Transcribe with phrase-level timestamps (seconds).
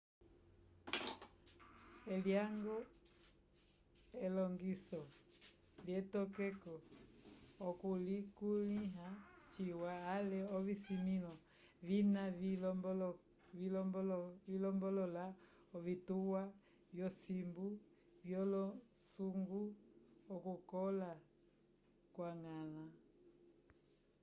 [2.15, 2.77] elyañgo
[4.25, 5.01] elongiso
[5.85, 6.73] lyetokeko
[7.67, 9.07] okulikulĩha
[9.53, 11.33] ciwa ale ovisimĩlo
[11.87, 12.23] vina
[14.47, 15.27] vilombolola
[15.75, 16.41] ovituwa
[16.95, 17.65] vyosimbu
[18.25, 19.61] vyolosuku
[20.35, 21.11] okukola
[22.13, 22.83] kwa ñgala